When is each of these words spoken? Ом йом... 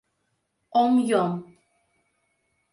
Ом 0.81 0.93
йом... 1.09 1.33